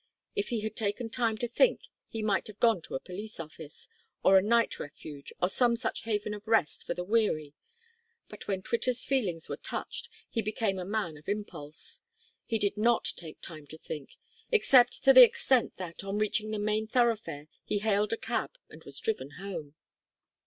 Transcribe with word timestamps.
If 0.35 0.47
he 0.49 0.61
had 0.61 0.75
taken 0.75 1.11
time 1.11 1.37
to 1.37 1.47
think 1.47 1.81
he 2.07 2.23
might 2.23 2.47
have 2.47 2.59
gone 2.59 2.81
to 2.81 2.95
a 2.95 2.99
police 2.99 3.39
office, 3.39 3.87
or 4.23 4.35
a 4.35 4.41
night 4.41 4.79
refuge, 4.79 5.31
or 5.39 5.47
some 5.47 5.75
such 5.75 6.05
haven 6.05 6.33
of 6.33 6.47
rest 6.47 6.83
for 6.83 6.95
the 6.95 7.03
weary, 7.03 7.53
but 8.27 8.47
when 8.47 8.63
Twitter's 8.63 9.05
feelings 9.05 9.47
were 9.47 9.57
touched 9.57 10.09
he 10.27 10.41
became 10.41 10.79
a 10.79 10.85
man 10.85 11.17
of 11.17 11.29
impulse. 11.29 12.01
He 12.47 12.57
did 12.57 12.77
not 12.77 13.13
take 13.15 13.41
time 13.41 13.67
to 13.67 13.77
think 13.77 14.17
except 14.51 15.03
to 15.03 15.13
the 15.13 15.21
extent 15.23 15.77
that, 15.77 16.03
on 16.03 16.17
reaching 16.17 16.49
the 16.49 16.57
main 16.57 16.87
thoroughfare, 16.87 17.45
he 17.63 17.77
hailed 17.77 18.11
a 18.11 18.17
cab 18.17 18.57
and 18.71 18.83
was 18.83 18.99
driven 18.99 19.29
home. 19.37 19.75